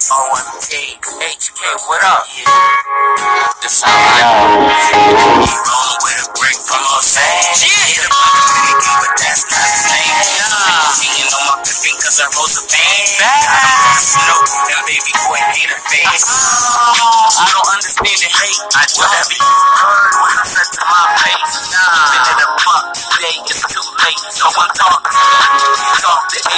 OMG, 0.00 0.96
HK, 0.96 1.60
what 1.84 2.00
up? 2.08 2.24
This 3.60 3.84
how 3.84 3.92
I 3.92 4.16
know. 4.16 4.64
You 5.44 5.60
roll 5.60 5.92
with 6.00 6.24
a 6.24 6.28
brick 6.40 6.56
from 6.56 6.80
Los 6.88 7.20
Angeles. 7.20 7.68
Yeah. 7.68 8.08
But 8.08 9.12
that's 9.20 9.44
not 9.44 9.60
the 9.60 9.76
same. 9.76 10.16
Yeah. 10.24 10.96
Cheating 10.96 11.28
on 11.28 11.44
my 11.52 11.56
pimpin' 11.60 12.00
cause 12.00 12.16
I 12.16 12.32
rose 12.32 12.56
a 12.56 12.64
band. 12.64 13.12
Snow 14.00 14.40
and 14.72 14.80
baby 14.88 15.12
boy 15.20 15.36
hate 15.52 15.68
a 15.68 15.76
face. 15.92 16.24
I 16.24 17.52
don't 17.52 17.68
understand 17.68 18.16
the 18.24 18.30
hate. 18.40 18.56
I 18.72 18.88
don't. 18.88 19.04
Whatever 19.04 19.36
you 19.36 19.52
heard 19.84 20.12
what 20.16 20.32
I 20.32 20.44
said 20.48 20.68
to 20.80 20.82
my 20.88 21.04
face. 21.28 21.52
Nah. 21.76 22.08
Been 22.08 22.24
in 22.24 22.40
a 22.40 22.48
buck 22.64 22.84
today, 22.96 23.36
it's 23.52 23.68
too 23.68 23.84
late. 24.00 24.22
So 24.32 24.48
I'm 24.48 24.72
talking. 24.72 25.12
Talk 26.00 26.24
HK. 26.32 26.49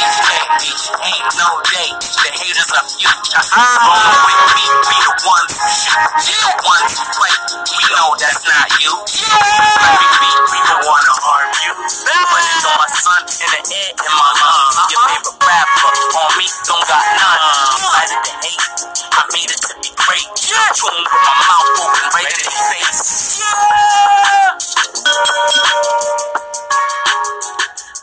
Ain't 1.02 1.34
no 1.34 1.50
day. 1.66 1.90
The 1.98 2.30
haters 2.30 2.70
are 2.78 2.86
few. 2.86 3.10
Roll 3.10 4.06
with 4.22 4.42
me, 4.54 4.64
we 4.86 4.96
the 5.02 5.14
ones 5.26 5.50
who 5.58 5.66
shoot. 5.74 5.98
We 6.22 6.30
the 6.30 6.54
ones 6.62 6.94
who 6.94 7.04
fight. 7.18 7.42
We 7.74 7.82
know 7.90 8.14
that's 8.22 8.46
not 8.46 8.70
you. 8.78 8.94
Every 9.02 10.08
beat, 10.22 10.38
we 10.46 10.58
don't 10.62 10.86
wanna 10.86 11.14
harm 11.26 11.50
you. 11.58 11.74
But 11.74 12.42
it's 12.46 12.62
on 12.70 12.78
my 12.78 12.86
son 12.86 13.18
in 13.26 13.50
the 13.50 13.62
air 13.66 13.90
in 13.98 14.12
my 14.14 14.30
lungs. 14.46 14.78
Your 14.94 15.02
favorite 15.10 15.42
rapper 15.42 15.90
on 15.90 16.30
me 16.38 16.46
don't 16.70 16.86
got 16.86 17.02
none. 17.18 17.40
Decided 17.74 18.20
to 18.22 18.32
hate. 18.46 18.62
I 19.10 19.22
made 19.34 19.50
it 19.50 19.58
to 19.58 19.74
be 19.82 19.90
great. 20.06 20.28
Chewing 20.38 21.02
with 21.02 21.22
my 21.26 21.34
mouth 21.50 21.82
open 21.82 22.06
right 22.14 22.30
in 22.30 22.46
his 22.46 22.62
face. 22.70 23.42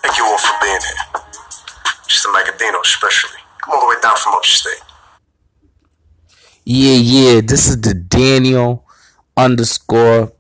Thank 0.04 0.18
you 0.20 0.26
all 0.28 0.36
for 0.36 0.56
being 0.60 0.84
here. 0.84 1.19
Mr. 2.30 2.34
Magadino, 2.34 2.82
especially. 2.84 3.40
Come 3.62 3.74
all 3.74 3.82
the 3.82 3.88
way 3.88 3.96
down 4.02 4.16
from 4.18 4.34
upstate. 4.36 4.82
Yeah, 6.66 6.96
yeah. 6.96 7.42
This 7.42 7.68
is 7.68 7.82
the 7.82 7.94
Daniel 7.94 8.86
underscore 9.36 10.34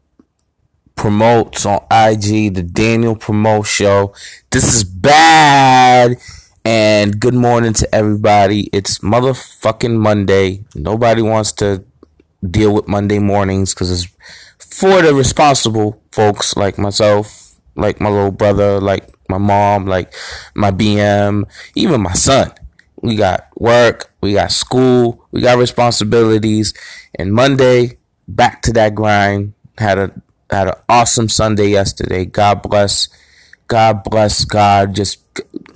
promotes 0.95 1.65
on 1.65 1.79
IG, 1.91 2.53
the 2.53 2.63
Daniel 2.63 3.15
Promote 3.15 3.65
Show. 3.65 4.13
This 4.51 4.75
is 4.75 4.83
bad. 4.83 6.17
And 6.65 7.19
good 7.19 7.33
morning 7.33 7.73
to 7.73 7.95
everybody. 7.95 8.69
It's 8.73 8.99
motherfucking 8.99 9.97
Monday. 9.97 10.65
Nobody 10.75 11.21
wants 11.21 11.51
to 11.53 11.83
deal 12.47 12.73
with 12.73 12.87
Monday 12.87 13.19
mornings 13.19 13.73
because 13.73 13.91
it's 13.91 14.07
for 14.59 15.01
the 15.01 15.13
responsible 15.13 16.01
folks 16.11 16.55
like 16.55 16.77
myself, 16.77 17.55
like 17.75 17.99
my 17.99 18.09
little 18.09 18.31
brother, 18.31 18.79
like 18.79 19.09
my 19.29 19.37
mom, 19.37 19.85
like 19.85 20.13
my 20.55 20.71
BM, 20.71 21.45
even 21.75 22.01
my 22.01 22.13
son. 22.13 22.51
We 23.01 23.15
got 23.15 23.47
work, 23.55 24.11
we 24.21 24.33
got 24.33 24.51
school, 24.51 25.25
we 25.31 25.41
got 25.41 25.57
responsibilities. 25.57 26.73
And 27.17 27.33
Monday, 27.33 27.97
back 28.27 28.61
to 28.63 28.73
that 28.73 28.95
grind. 28.95 29.53
Had 29.77 29.97
a 29.97 30.11
had 30.49 30.67
an 30.67 30.73
awesome 30.89 31.29
Sunday 31.29 31.69
yesterday. 31.69 32.25
God 32.25 32.61
bless, 32.61 33.07
God 33.67 34.03
bless 34.03 34.43
God. 34.43 34.95
Just 34.95 35.19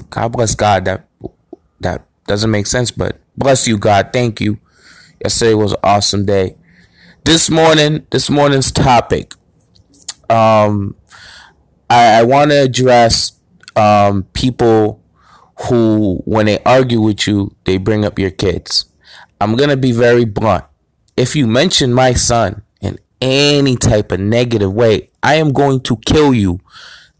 God 0.09 0.33
bless 0.33 0.55
God. 0.55 0.85
That 0.85 1.07
that 1.79 2.05
doesn't 2.27 2.51
make 2.51 2.67
sense, 2.67 2.91
but 2.91 3.19
bless 3.37 3.67
you, 3.67 3.77
God. 3.77 4.09
Thank 4.11 4.41
you. 4.41 4.59
Yesterday 5.23 5.53
was 5.53 5.71
an 5.71 5.79
awesome 5.83 6.25
day. 6.25 6.57
This 7.23 7.49
morning, 7.49 8.05
this 8.09 8.29
morning's 8.29 8.71
topic. 8.71 9.33
Um, 10.29 10.95
I, 11.89 12.19
I 12.19 12.23
want 12.23 12.51
to 12.51 12.63
address 12.63 13.33
um, 13.75 14.23
people 14.33 15.01
who, 15.67 16.21
when 16.25 16.45
they 16.45 16.59
argue 16.63 17.01
with 17.01 17.27
you, 17.27 17.55
they 17.65 17.77
bring 17.77 18.05
up 18.05 18.19
your 18.19 18.31
kids. 18.31 18.85
I'm 19.39 19.55
gonna 19.55 19.77
be 19.77 19.91
very 19.91 20.25
blunt. 20.25 20.65
If 21.15 21.35
you 21.35 21.47
mention 21.47 21.93
my 21.93 22.13
son 22.13 22.63
in 22.81 22.97
any 23.21 23.75
type 23.75 24.11
of 24.11 24.19
negative 24.19 24.73
way, 24.73 25.09
I 25.21 25.35
am 25.35 25.53
going 25.53 25.81
to 25.81 25.97
kill 25.97 26.33
you. 26.33 26.59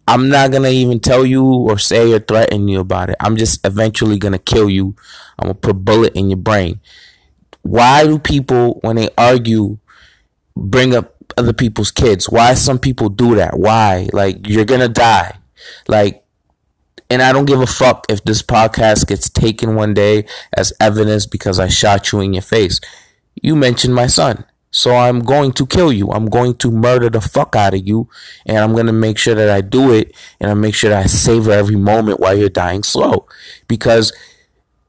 I'm 0.07 0.29
not 0.29 0.51
gonna 0.51 0.69
even 0.69 0.99
tell 0.99 1.25
you 1.25 1.45
or 1.45 1.77
say 1.77 2.11
or 2.11 2.19
threaten 2.19 2.67
you 2.67 2.79
about 2.79 3.09
it. 3.09 3.15
I'm 3.19 3.37
just 3.37 3.65
eventually 3.65 4.17
gonna 4.17 4.39
kill 4.39 4.69
you. 4.69 4.95
I'm 5.39 5.47
gonna 5.47 5.53
put 5.55 5.71
a 5.71 5.75
bullet 5.75 6.13
in 6.15 6.29
your 6.29 6.37
brain. 6.37 6.81
Why 7.61 8.03
do 8.03 8.19
people, 8.19 8.79
when 8.81 8.97
they 8.97 9.09
argue, 9.17 9.77
bring 10.55 10.93
up 10.95 11.15
other 11.37 11.53
people's 11.53 11.91
kids? 11.91 12.29
Why 12.29 12.53
some 12.55 12.79
people 12.79 13.09
do 13.09 13.35
that? 13.35 13.57
Why? 13.57 14.09
Like 14.11 14.47
you're 14.47 14.65
gonna 14.65 14.89
die. 14.89 15.37
Like 15.87 16.22
and 17.09 17.21
I 17.21 17.31
don't 17.31 17.45
give 17.45 17.61
a 17.61 17.67
fuck 17.67 18.05
if 18.09 18.23
this 18.23 18.41
podcast 18.41 19.07
gets 19.07 19.29
taken 19.29 19.75
one 19.75 19.93
day 19.93 20.25
as 20.55 20.73
evidence 20.79 21.25
because 21.25 21.59
I 21.59 21.67
shot 21.67 22.11
you 22.11 22.19
in 22.21 22.33
your 22.33 22.41
face. 22.41 22.79
You 23.41 23.55
mentioned 23.55 23.95
my 23.95 24.07
son. 24.07 24.45
So 24.75 24.95
I'm 24.95 25.19
going 25.19 25.51
to 25.53 25.67
kill 25.67 25.93
you. 25.93 26.09
I'm 26.09 26.25
going 26.25 26.55
to 26.55 26.71
murder 26.71 27.07
the 27.07 27.21
fuck 27.21 27.55
out 27.55 27.75
of 27.75 27.85
you. 27.85 28.09
And 28.47 28.57
I'm 28.57 28.73
going 28.73 28.87
to 28.87 28.91
make 28.91 29.19
sure 29.19 29.35
that 29.35 29.49
I 29.49 29.61
do 29.61 29.93
it. 29.93 30.15
And 30.39 30.49
I 30.49 30.55
make 30.55 30.73
sure 30.73 30.89
that 30.89 31.03
I 31.03 31.05
savor 31.05 31.51
every 31.51 31.75
moment 31.75 32.19
while 32.19 32.35
you're 32.35 32.49
dying 32.49 32.81
slow. 32.81 33.27
Because 33.67 34.11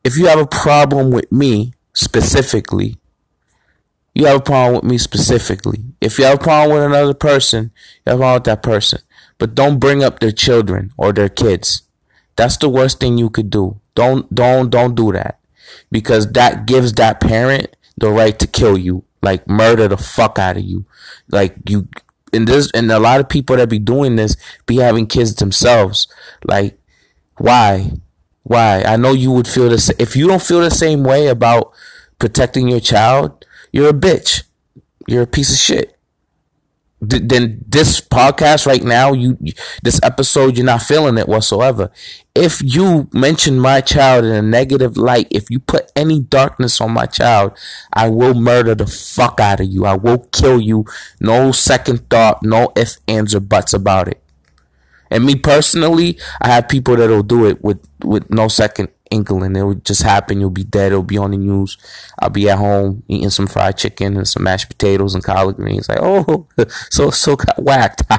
if 0.03 0.17
you 0.17 0.27
have 0.27 0.39
a 0.39 0.47
problem 0.47 1.11
with 1.11 1.31
me 1.31 1.75
specifically, 1.93 2.97
you 4.15 4.25
have 4.25 4.37
a 4.37 4.43
problem 4.43 4.77
with 4.77 4.91
me 4.91 4.97
specifically. 4.97 5.85
If 6.01 6.19
you 6.19 6.25
have 6.25 6.37
a 6.37 6.43
problem 6.43 6.77
with 6.77 6.85
another 6.85 7.15
person, 7.15 7.73
you 8.07 8.13
have 8.13 8.17
a 8.17 8.23
problem 8.23 8.37
with 8.37 8.45
that 8.45 8.63
person. 8.63 9.01
But 9.37 9.55
don't 9.55 9.79
bring 9.79 10.03
up 10.03 10.21
their 10.21 10.33
children 10.33 10.93
or 10.97 11.13
their 11.13 11.29
kids. 11.29 11.83
That's 12.37 12.56
the 12.56 12.69
worst 12.69 13.00
thing 13.00 13.19
you 13.19 13.31
could 13.31 13.50
do. 13.50 13.81
Don't 13.95 14.33
don't 14.34 14.71
don't 14.71 14.95
do 14.95 15.12
that. 15.12 15.39
Because 15.91 16.31
that 16.33 16.67
gives 16.67 16.93
that 16.95 17.21
parent 17.21 17.75
the 17.97 18.11
right 18.11 18.39
to 18.39 18.47
kill 18.47 18.77
you. 18.77 19.05
Like 19.22 19.49
murder 19.49 19.89
the 19.89 19.97
fuck 19.97 20.39
out 20.39 20.56
of 20.56 20.65
you. 20.65 20.84
Like 21.31 21.56
you 21.69 21.89
and 22.33 22.47
this 22.49 22.71
and 22.72 22.91
a 22.91 22.99
lot 22.99 23.21
of 23.21 23.28
people 23.28 23.56
that 23.56 23.69
be 23.69 23.78
doing 23.78 24.17
this 24.17 24.37
be 24.67 24.77
having 24.77 25.06
kids 25.06 25.34
themselves. 25.34 26.09
Like 26.45 26.78
why? 27.39 27.93
Why? 28.43 28.83
I 28.83 28.97
know 28.97 29.12
you 29.12 29.33
would 29.33 29.49
feel 29.49 29.69
the 29.69 29.78
sa- 29.78 29.95
if 29.99 30.16
you 30.16 30.27
don't 30.27 30.43
feel 30.43 30.61
the 30.61 30.71
same 30.71 31.03
way 31.03 31.28
about 31.28 31.72
protecting 32.19 32.69
your 32.69 32.81
child, 32.81 33.45
you're 33.72 33.91
a 33.91 33.95
bitch. 33.95 34.43
You're 35.06 35.22
a 35.22 35.27
piece 35.27 35.51
of 35.51 35.59
shit 35.59 35.94
th- 37.09 37.22
then 37.26 37.65
this 37.66 38.00
podcast 38.00 38.66
right 38.66 38.82
now, 38.82 39.12
you 39.12 39.37
this 39.82 40.00
episode, 40.03 40.56
you're 40.56 40.66
not 40.66 40.82
feeling 40.82 41.19
it 41.19 41.28
whatsoever. 41.28 41.91
If 42.34 42.60
you 42.62 43.09
mention 43.12 43.60
my 43.60 43.81
child 43.81 44.25
in 44.25 44.32
a 44.32 44.42
negative 44.42 44.97
light, 44.97 45.28
if 45.31 45.50
you 45.50 45.60
put 45.60 45.92
any 45.94 46.20
darkness 46.20 46.81
on 46.81 46.92
my 46.92 47.06
child, 47.06 47.56
I 47.92 48.09
will 48.09 48.34
murder 48.34 48.75
the 48.75 48.87
fuck 48.87 49.41
out 49.41 49.60
of 49.60 49.66
you. 49.66 49.84
I 49.84 49.94
will 49.94 50.19
kill 50.32 50.60
you. 50.60 50.84
No 51.20 51.53
second 51.53 52.09
thought, 52.10 52.42
no 52.42 52.72
ifs, 52.76 52.98
ands, 53.06 53.34
or 53.34 53.41
buts 53.41 53.72
about 53.72 54.09
it. 54.09 54.21
And 55.10 55.25
me 55.25 55.36
personally, 55.36 56.19
I 56.41 56.48
have 56.48 56.69
people 56.69 56.97
that'll 56.97 57.22
do 57.22 57.47
it 57.47 57.62
with 57.62 57.86
with 58.03 58.28
no 58.31 58.48
second 58.48 58.88
inkling. 59.10 59.56
It 59.56 59.62
would 59.62 59.84
just 59.84 60.03
happen. 60.03 60.41
You'll 60.41 60.50
be 60.50 60.65
dead. 60.65 60.92
It'll 60.92 61.03
be 61.03 61.19
on 61.19 61.31
the 61.32 61.37
news. 61.37 61.78
I'll 62.19 62.31
be 62.31 62.48
at 62.48 62.59
home 62.59 63.03
eating 63.09 63.31
some 63.31 63.47
fried 63.47 63.76
chicken 63.76 64.16
and 64.16 64.28
some 64.28 64.42
mashed 64.42 64.69
potatoes 64.69 65.15
and 65.15 65.22
collard 65.22 65.56
greens. 65.56 65.88
Like, 65.88 65.98
oh, 66.00 66.47
so 66.91 67.10
so 67.10 67.37
got 67.37 67.62
whacked. 67.62 68.03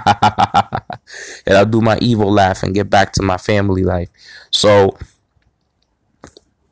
and 1.46 1.58
I'll 1.58 1.66
do 1.66 1.82
my 1.82 1.98
evil 2.02 2.32
laugh 2.32 2.64
and 2.64 2.74
get 2.74 2.90
back 2.90 3.14
to 3.14 3.24
my 3.24 3.38
family 3.38 3.84
life. 3.84 4.10
So 4.52 4.98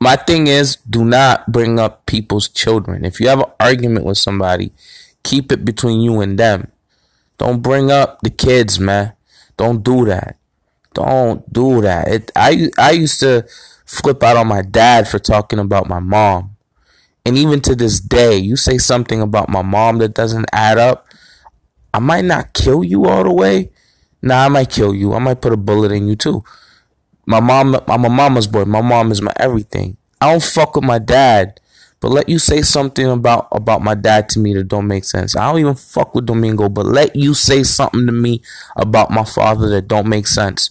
my 0.00 0.16
thing 0.16 0.46
is, 0.46 0.76
do 0.88 1.04
not 1.04 1.50
bring 1.50 1.78
up 1.78 2.06
people's 2.06 2.48
children. 2.48 3.04
If 3.04 3.20
you 3.20 3.28
have 3.28 3.40
an 3.40 3.50
argument 3.58 4.04
with 4.04 4.18
somebody, 4.18 4.72
keep 5.22 5.50
it 5.50 5.64
between 5.64 6.00
you 6.00 6.20
and 6.20 6.38
them. 6.38 6.70
Don't 7.38 7.62
bring 7.62 7.90
up 7.90 8.20
the 8.22 8.30
kids, 8.30 8.78
man. 8.78 9.14
Don't 9.56 9.82
do 9.82 10.04
that. 10.04 10.36
Don't 10.92 11.50
do 11.52 11.80
that. 11.80 12.08
It, 12.08 12.30
I 12.36 12.70
I 12.78 12.92
used 12.92 13.18
to 13.20 13.46
flip 13.84 14.22
out 14.22 14.36
on 14.36 14.46
my 14.46 14.62
dad 14.62 15.08
for 15.08 15.18
talking 15.18 15.58
about 15.58 15.88
my 15.88 16.00
mom. 16.00 16.56
And 17.26 17.38
even 17.38 17.60
to 17.62 17.74
this 17.74 18.00
day, 18.00 18.36
you 18.36 18.56
say 18.56 18.78
something 18.78 19.20
about 19.20 19.48
my 19.48 19.62
mom 19.62 19.98
that 19.98 20.14
doesn't 20.14 20.46
add 20.52 20.78
up, 20.78 21.06
I 21.92 21.98
might 21.98 22.24
not 22.24 22.52
kill 22.52 22.84
you 22.84 23.06
all 23.06 23.24
the 23.24 23.32
way. 23.32 23.70
Nah, 24.20 24.44
I 24.44 24.48
might 24.48 24.70
kill 24.70 24.94
you. 24.94 25.14
I 25.14 25.18
might 25.18 25.40
put 25.40 25.52
a 25.52 25.56
bullet 25.56 25.92
in 25.92 26.08
you 26.08 26.16
too. 26.16 26.42
My 27.26 27.40
mom, 27.40 27.76
I'm 27.88 28.04
a 28.04 28.10
mama's 28.10 28.46
boy. 28.46 28.64
My 28.64 28.82
mom 28.82 29.12
is 29.12 29.22
my 29.22 29.32
everything. 29.36 29.96
I 30.20 30.30
don't 30.30 30.42
fuck 30.42 30.74
with 30.76 30.84
my 30.84 30.98
dad, 30.98 31.60
but 32.00 32.10
let 32.10 32.28
you 32.28 32.38
say 32.38 32.62
something 32.62 33.06
about 33.06 33.48
about 33.52 33.82
my 33.82 33.94
dad 33.94 34.28
to 34.30 34.38
me 34.38 34.54
that 34.54 34.68
don't 34.68 34.86
make 34.86 35.04
sense. 35.04 35.36
I 35.36 35.50
don't 35.50 35.60
even 35.60 35.74
fuck 35.74 36.14
with 36.14 36.26
Domingo, 36.26 36.68
but 36.68 36.86
let 36.86 37.14
you 37.16 37.34
say 37.34 37.62
something 37.62 38.06
to 38.06 38.12
me 38.12 38.42
about 38.76 39.10
my 39.10 39.24
father 39.24 39.68
that 39.70 39.88
don't 39.88 40.08
make 40.08 40.26
sense. 40.26 40.70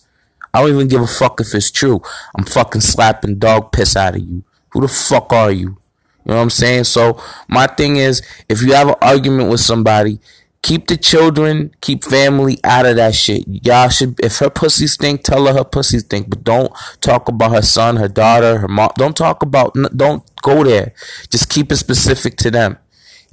I 0.54 0.62
don't 0.62 0.70
even 0.70 0.88
give 0.88 1.02
a 1.02 1.08
fuck 1.08 1.42
if 1.42 1.54
it's 1.54 1.72
true. 1.72 2.02
I'm 2.36 2.46
fucking 2.46 2.82
slapping 2.82 3.40
dog 3.40 3.72
piss 3.72 3.96
out 3.96 4.16
of 4.16 4.22
you. 4.22 4.44
Who 4.70 4.82
the 4.82 4.88
fuck 4.88 5.34
are 5.34 5.52
you? 5.52 5.78
You 6.26 6.32
know 6.32 6.36
what 6.36 6.42
I'm 6.42 6.50
saying? 6.50 6.86
So 6.86 7.22
my 7.48 7.68
thing 7.68 7.98
is, 7.98 8.22
if 8.48 8.62
you 8.62 8.74
have 8.74 8.90
an 8.90 8.96
argument 9.02 9.50
with 9.50 9.60
somebody, 9.60 10.20
Keep 10.64 10.88
the 10.88 10.96
children, 10.96 11.76
keep 11.82 12.06
family 12.06 12.58
out 12.64 12.86
of 12.86 12.96
that 12.96 13.14
shit. 13.14 13.44
Y'all 13.46 13.90
should, 13.90 14.18
if 14.22 14.38
her 14.38 14.50
pussy 14.50 14.88
stink, 14.88 15.22
tell 15.22 15.46
her 15.46 15.54
her 15.54 15.66
pussy 15.66 16.00
stink. 16.00 16.30
But 16.30 16.46
don't 16.46 16.72
talk 17.02 17.28
about 17.28 17.52
her 17.52 17.62
son, 17.62 17.98
her 17.98 18.08
daughter, 18.08 18.60
her 18.60 18.70
mom. 18.70 18.92
Don't 18.96 19.16
talk 19.16 19.44
about, 19.44 19.76
don't 19.94 20.24
go 20.42 20.64
there. 20.64 20.94
Just 21.30 21.50
keep 21.50 21.70
it 21.70 21.76
specific 21.76 22.38
to 22.38 22.50
them. 22.50 22.78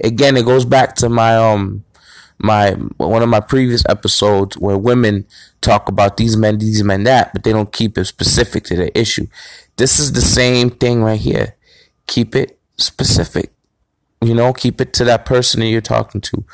Again, 0.03 0.35
it 0.35 0.43
goes 0.43 0.65
back 0.65 0.93
to 0.95 1.07
my, 1.07 1.37
um, 1.37 1.85
my, 2.43 2.71
one 2.97 3.21
of 3.21 3.29
my 3.29 3.39
previous 3.39 3.83
episodes 3.87 4.57
where 4.57 4.77
women 4.77 5.25
talk 5.61 5.89
about 5.89 6.17
these 6.17 6.35
men, 6.35 6.57
these 6.57 6.83
men, 6.83 7.03
that, 7.03 7.33
but 7.33 7.43
they 7.43 7.51
don't 7.51 7.71
keep 7.71 7.97
it 7.97 8.05
specific 8.05 8.63
to 8.65 8.75
the 8.75 8.97
issue. 8.97 9.27
This 9.77 9.99
is 9.99 10.13
the 10.13 10.21
same 10.21 10.69
thing 10.69 11.03
right 11.03 11.19
here. 11.19 11.55
Keep 12.07 12.35
it 12.35 12.59
specific. 12.77 13.51
You 14.21 14.35
know, 14.35 14.53
keep 14.53 14.81
it 14.81 14.93
to 14.93 15.03
that 15.05 15.25
person 15.25 15.59
that 15.59 15.67
you're 15.67 15.81
talking 15.81 16.21
to. 16.21 16.45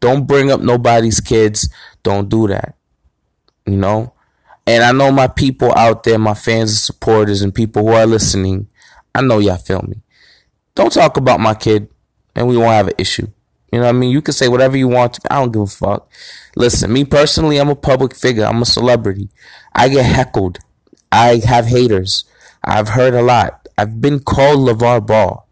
Don't 0.00 0.26
bring 0.26 0.50
up 0.50 0.60
nobody's 0.60 1.20
kids. 1.20 1.68
Don't 2.02 2.28
do 2.28 2.48
that. 2.48 2.76
You 3.66 3.76
know? 3.76 4.12
And 4.66 4.82
I 4.82 4.92
know 4.92 5.12
my 5.12 5.28
people 5.28 5.72
out 5.76 6.04
there, 6.04 6.18
my 6.18 6.34
fans 6.34 6.70
and 6.70 6.78
supporters 6.78 7.42
and 7.42 7.54
people 7.54 7.82
who 7.82 7.92
are 7.92 8.06
listening, 8.06 8.68
I 9.14 9.22
know 9.22 9.38
y'all 9.38 9.56
feel 9.56 9.82
me. 9.82 10.02
Don't 10.74 10.92
talk 10.92 11.16
about 11.16 11.40
my 11.40 11.54
kid 11.54 11.88
and 12.34 12.48
we 12.48 12.56
won't 12.56 12.70
have 12.70 12.88
an 12.88 12.94
issue. 12.98 13.28
You 13.74 13.80
know 13.80 13.86
what 13.86 13.96
I 13.96 13.98
mean? 13.98 14.10
You 14.10 14.22
can 14.22 14.34
say 14.34 14.46
whatever 14.46 14.76
you 14.76 14.86
want. 14.86 15.14
to. 15.14 15.32
I 15.32 15.40
don't 15.40 15.50
give 15.50 15.62
a 15.62 15.66
fuck. 15.66 16.08
Listen, 16.54 16.92
me 16.92 17.04
personally, 17.04 17.58
I'm 17.58 17.68
a 17.68 17.74
public 17.74 18.14
figure. 18.14 18.44
I'm 18.44 18.62
a 18.62 18.64
celebrity. 18.64 19.30
I 19.74 19.88
get 19.88 20.06
heckled. 20.06 20.60
I 21.10 21.40
have 21.44 21.66
haters. 21.66 22.24
I've 22.62 22.90
heard 22.90 23.14
a 23.14 23.22
lot. 23.22 23.66
I've 23.76 24.00
been 24.00 24.20
called 24.20 24.60
LaVar 24.60 25.04
Ball. 25.04 25.48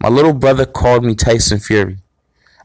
My 0.00 0.08
little 0.08 0.32
brother 0.32 0.64
called 0.64 1.04
me 1.04 1.14
Tyson 1.14 1.58
Fury. 1.58 1.98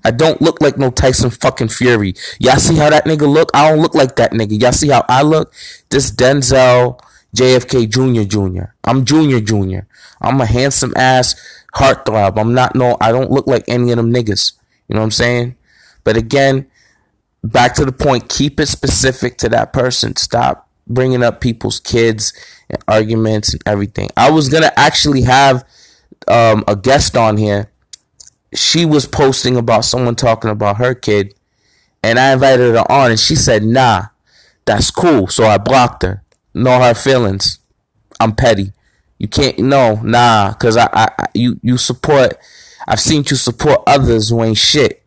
I 0.06 0.12
don't 0.12 0.42
look 0.42 0.62
like 0.62 0.78
no 0.78 0.90
Tyson 0.90 1.32
fucking 1.32 1.68
Fury. 1.68 2.14
Y'all 2.40 2.56
see 2.56 2.76
how 2.76 2.90
that 2.90 3.04
nigga 3.04 3.28
look? 3.32 3.52
I 3.54 3.70
don't 3.70 3.82
look 3.82 3.96
like 3.96 4.16
that 4.16 4.32
nigga. 4.32 4.62
Y'all 4.62 4.72
see 4.72 4.88
how 4.88 5.04
I 5.10 5.22
look? 5.22 5.54
This 5.90 6.12
Denzel 6.12 6.98
JFK 7.36 7.90
Jr. 7.90 8.24
Jr. 8.24 8.72
I'm 8.86 9.04
Junior 9.04 9.42
Jr. 9.42 9.86
I'm 10.22 10.40
a 10.40 10.46
handsome 10.46 10.94
ass 10.96 11.36
heartthrob. 11.76 12.40
I'm 12.40 12.54
not 12.54 12.74
no, 12.74 12.96
I 13.02 13.12
don't 13.12 13.32
look 13.32 13.48
like 13.48 13.66
any 13.68 13.92
of 13.92 13.98
them 13.98 14.14
niggas. 14.14 14.54
You 14.94 14.98
know 14.98 15.02
what 15.02 15.08
I'm 15.08 15.12
saying? 15.12 15.58
But 16.06 16.18
again, 16.18 16.68
back 17.44 17.76
to 17.76 17.86
the 17.86 17.94
point, 17.94 18.30
keep 18.30 18.62
it 18.62 18.68
specific 18.68 19.40
to 19.40 19.50
that 19.50 19.74
person. 19.74 20.16
Stop 20.18 20.70
bringing 20.88 21.24
up 21.24 21.42
people's 21.42 21.82
kids 21.82 22.34
and 22.70 22.84
arguments 22.88 23.54
and 23.54 23.64
everything. 23.66 24.12
I 24.18 24.32
was 24.32 24.50
going 24.50 24.64
to 24.64 24.80
actually 24.80 25.24
have 25.24 25.66
um, 26.30 26.64
a 26.70 26.78
guest 26.78 27.18
on 27.18 27.38
here 27.38 27.72
she 28.56 28.86
was 28.86 29.06
posting 29.08 29.58
about 29.58 29.86
someone 29.86 30.16
talking 30.16 30.52
about 30.52 30.78
her 30.78 30.94
kid, 30.94 31.34
and 32.04 32.20
I 32.20 32.34
invited 32.34 32.76
her 32.76 32.92
on, 32.92 33.12
and 33.12 33.20
she 33.20 33.36
said, 33.36 33.64
"Nah, 33.64 34.08
that's 34.66 34.92
cool." 34.92 35.28
So 35.28 35.46
I 35.46 35.58
blocked 35.58 36.04
her. 36.04 36.24
No 36.54 36.72
hard 36.72 36.98
feelings. 36.98 37.60
I'm 38.20 38.36
petty. 38.36 38.74
You 39.18 39.28
can't 39.28 39.60
no 39.60 40.02
nah, 40.04 40.54
cause 40.54 40.78
I, 40.78 40.90
I 40.94 41.28
you 41.34 41.60
you 41.64 41.78
support. 41.78 42.38
I've 42.88 43.00
seen 43.00 43.24
you 43.28 43.36
support 43.36 43.84
others 43.88 44.30
who 44.30 44.44
ain't 44.44 44.58
shit. 44.58 45.04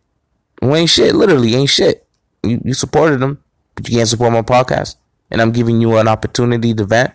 Who 0.61 0.75
ain't 0.75 0.89
shit. 0.89 1.15
Literally 1.15 1.55
ain't 1.55 1.69
shit. 1.69 2.07
You 2.43 2.61
you 2.63 2.73
supported 2.73 3.19
them, 3.19 3.43
but 3.75 3.87
you 3.89 3.97
can't 3.97 4.09
support 4.09 4.33
my 4.33 4.41
podcast. 4.41 4.95
And 5.29 5.41
I'm 5.41 5.51
giving 5.51 5.81
you 5.81 5.97
an 5.97 6.07
opportunity 6.07 6.73
to 6.73 6.85
vent. 6.85 7.13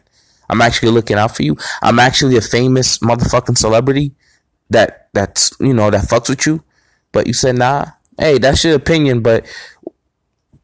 I'm 0.50 0.60
actually 0.60 0.90
looking 0.90 1.16
out 1.16 1.34
for 1.34 1.42
you. 1.42 1.56
I'm 1.80 1.98
actually 1.98 2.36
a 2.36 2.42
famous 2.42 2.98
motherfucking 2.98 3.56
celebrity 3.56 4.12
that 4.70 5.08
that's 5.12 5.52
you 5.60 5.72
know 5.72 5.90
that 5.90 6.04
fucks 6.04 6.28
with 6.28 6.46
you, 6.46 6.62
but 7.12 7.26
you 7.26 7.32
said 7.32 7.56
nah. 7.56 7.86
Hey, 8.18 8.38
that's 8.38 8.62
your 8.64 8.74
opinion, 8.74 9.22
but 9.22 9.46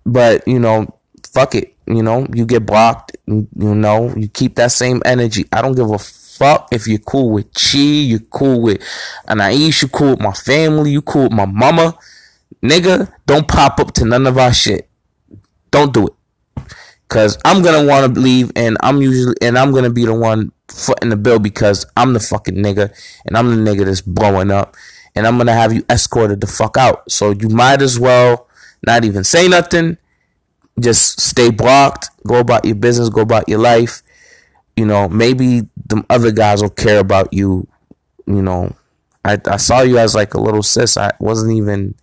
but 0.04 0.46
you 0.46 0.58
know, 0.58 0.98
fuck 1.32 1.54
it. 1.54 1.74
You 1.86 2.02
know, 2.02 2.26
you 2.34 2.44
get 2.44 2.66
blocked. 2.66 3.16
You, 3.26 3.48
you 3.56 3.74
know, 3.74 4.14
you 4.14 4.28
keep 4.28 4.56
that 4.56 4.72
same 4.72 5.00
energy. 5.04 5.46
I 5.52 5.62
don't 5.62 5.74
give 5.74 5.90
a 5.90 5.98
fuck 6.38 6.68
if 6.72 6.86
you're 6.86 6.98
cool 6.98 7.30
with 7.30 7.52
Chi, 7.54 7.78
you're 7.78 8.20
cool 8.20 8.60
with 8.62 8.82
Anais, 9.28 9.54
you 9.82 9.88
cool 9.88 10.10
with 10.10 10.20
my 10.20 10.32
family, 10.32 10.92
you 10.92 11.02
cool 11.02 11.24
with 11.24 11.32
my 11.32 11.46
mama. 11.46 11.98
Nigga, 12.62 13.12
don't 13.26 13.46
pop 13.48 13.78
up 13.80 13.92
to 13.94 14.04
none 14.04 14.26
of 14.26 14.38
our 14.38 14.52
shit. 14.52 14.88
Don't 15.70 15.92
do 15.92 16.06
it. 16.06 16.12
Cause 17.08 17.38
I'm 17.44 17.62
gonna 17.62 17.86
wanna 17.86 18.08
leave 18.08 18.52
and 18.54 18.76
I'm 18.80 19.00
usually 19.00 19.34
and 19.40 19.58
I'm 19.58 19.72
gonna 19.72 19.90
be 19.90 20.04
the 20.04 20.12
one 20.12 20.52
footing 20.68 21.08
the 21.08 21.16
bill 21.16 21.38
because 21.38 21.86
I'm 21.96 22.12
the 22.12 22.20
fucking 22.20 22.56
nigga 22.56 22.92
and 23.24 23.36
I'm 23.36 23.48
the 23.64 23.70
nigga 23.70 23.86
that's 23.86 24.02
blowing 24.02 24.50
up 24.50 24.76
and 25.14 25.26
I'm 25.26 25.38
gonna 25.38 25.54
have 25.54 25.72
you 25.72 25.84
escorted 25.88 26.42
the 26.42 26.46
fuck 26.46 26.76
out. 26.76 27.10
So 27.10 27.30
you 27.30 27.48
might 27.48 27.80
as 27.80 27.98
well 27.98 28.46
not 28.86 29.04
even 29.04 29.24
say 29.24 29.48
nothing. 29.48 29.96
Just 30.78 31.20
stay 31.20 31.50
blocked, 31.50 32.10
go 32.26 32.38
about 32.40 32.64
your 32.66 32.76
business, 32.76 33.08
go 33.08 33.22
about 33.22 33.48
your 33.48 33.58
life. 33.58 34.02
You 34.78 34.86
know, 34.86 35.08
maybe 35.08 35.62
the 35.86 36.04
other 36.08 36.30
guys 36.30 36.62
will 36.62 36.70
care 36.70 37.00
about 37.00 37.32
you. 37.32 37.66
You 38.28 38.42
know, 38.42 38.76
I, 39.24 39.36
I 39.46 39.56
saw 39.56 39.80
you 39.80 39.98
as 39.98 40.14
like 40.14 40.34
a 40.34 40.40
little 40.40 40.62
sis. 40.62 40.96
I 40.96 41.10
wasn't 41.18 41.56
even, 41.56 41.96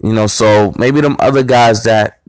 you 0.00 0.12
know, 0.12 0.28
so 0.28 0.72
maybe 0.78 1.00
them 1.00 1.16
other 1.18 1.42
guys 1.42 1.82
that, 1.82 2.20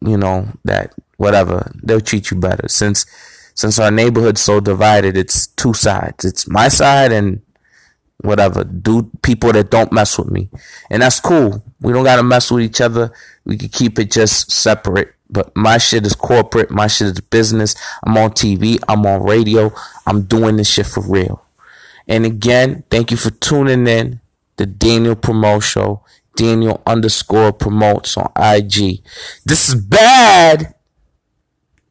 you 0.00 0.16
know, 0.16 0.48
that 0.64 0.92
whatever, 1.18 1.70
they'll 1.84 2.00
treat 2.00 2.32
you 2.32 2.36
better. 2.36 2.66
Since 2.66 3.06
since 3.54 3.78
our 3.78 3.92
neighborhood's 3.92 4.40
so 4.40 4.58
divided, 4.58 5.16
it's 5.16 5.46
two 5.46 5.72
sides. 5.72 6.24
It's 6.24 6.48
my 6.48 6.66
side 6.66 7.12
and 7.12 7.42
whatever. 8.22 8.64
Do 8.64 9.08
people 9.22 9.52
that 9.52 9.70
don't 9.70 9.92
mess 9.92 10.18
with 10.18 10.32
me. 10.32 10.48
And 10.90 11.00
that's 11.00 11.20
cool. 11.20 11.62
We 11.80 11.92
don't 11.92 12.02
gotta 12.02 12.24
mess 12.24 12.50
with 12.50 12.64
each 12.64 12.80
other. 12.80 13.12
We 13.44 13.56
can 13.56 13.68
keep 13.68 14.00
it 14.00 14.10
just 14.10 14.50
separate. 14.50 15.14
But 15.32 15.56
my 15.56 15.78
shit 15.78 16.06
is 16.06 16.14
corporate, 16.14 16.70
my 16.70 16.86
shit 16.86 17.08
is 17.08 17.20
business. 17.20 17.74
I'm 18.04 18.16
on 18.16 18.30
TV, 18.30 18.78
I'm 18.88 19.06
on 19.06 19.22
radio, 19.22 19.72
I'm 20.06 20.22
doing 20.22 20.56
this 20.56 20.68
shit 20.68 20.86
for 20.86 21.02
real. 21.02 21.44
And 22.06 22.26
again, 22.26 22.84
thank 22.90 23.10
you 23.10 23.16
for 23.16 23.30
tuning 23.30 23.86
in. 23.86 24.20
The 24.56 24.66
Daniel 24.66 25.16
Promote 25.16 25.62
Show. 25.62 26.04
Daniel 26.36 26.82
underscore 26.86 27.52
promotes 27.52 28.16
on 28.16 28.30
IG. 28.36 29.02
This 29.44 29.68
is 29.68 29.74
bad. 29.74 30.74